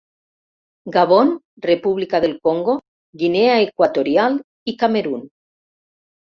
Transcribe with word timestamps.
Gabon, 0.95 1.33
República 1.67 2.19
del 2.25 2.33
Congo, 2.49 2.77
Guinea 3.23 3.61
Equatorial 3.69 4.43
i 4.65 4.77
Camerun. 4.85 5.25